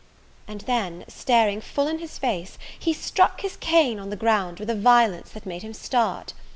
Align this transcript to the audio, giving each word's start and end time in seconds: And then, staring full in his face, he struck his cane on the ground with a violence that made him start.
And 0.47 0.61
then, 0.61 1.05
staring 1.07 1.61
full 1.61 1.87
in 1.87 1.99
his 1.99 2.17
face, 2.17 2.57
he 2.79 2.91
struck 2.91 3.41
his 3.41 3.55
cane 3.55 3.99
on 3.99 4.09
the 4.09 4.15
ground 4.15 4.59
with 4.59 4.71
a 4.71 4.75
violence 4.75 5.29
that 5.29 5.45
made 5.45 5.61
him 5.61 5.75
start. 5.75 6.33